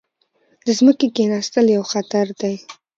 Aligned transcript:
د 0.65 0.67
ځمکې 0.79 1.07
کیناستل 1.15 1.65
یو 1.75 1.83
خطر 1.91 2.25
دی. 2.41 2.55